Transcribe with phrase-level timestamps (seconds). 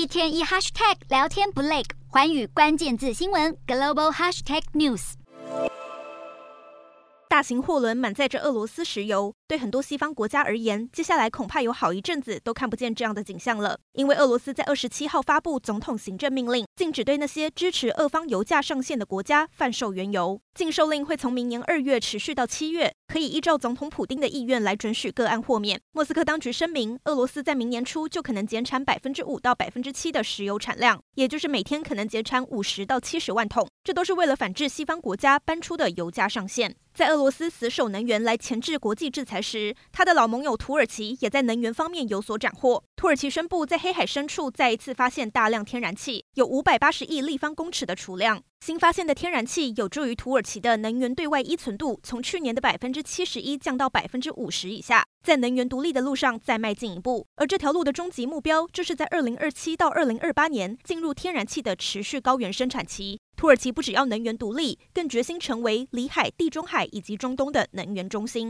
[0.00, 5.12] 一天一 hashtag 聊天不累，环宇关键字新闻 global hashtag news。
[7.28, 13.78] 大型货轮满载着俄罗斯石油，对很多西方国家而言，接下来恐怕有好一阵子都看不见这样的景象了。
[13.92, 20.40] 因为俄罗斯在二十七号发布总统行政命令，禁止对那些支持俄方油价上限的国家贩售原油。
[20.54, 25.78] 禁售令会从明年二月持续到七月，可以依照总统普丁的意愿来准许个案豁免。
[25.92, 33.68] 莫斯科当局声明，俄罗斯在明年初就可能减产百分之五到百分之七的石油产量，也就是每天可能减产五十到七十万桶。
[33.84, 36.74] 这都是为了反制西方国家搬出的油价上限。
[36.92, 42.82] 在俄罗斯死守能源来钳制国际制裁时，他的老盟友土耳其也在能源方面有所斩获。
[42.96, 48.40] 土耳其宣布在黑海深处再一次发现大量天然气，有五百百八十亿立方公尺的储量。
[48.64, 57.26] 新发现的天然气有助于土耳其的能源对外依存度从去年的百分之七十一降到百分之五十以下，在能源独立的路上再迈进一步。
[57.34, 63.18] 而这条路的终极目标，就是在二零二七到二零二八年进入天然气的持续高原生产期。
[63.36, 68.48] 土耳其不只要能源独立，更决心成为里海、地中海以及中东的能源中心。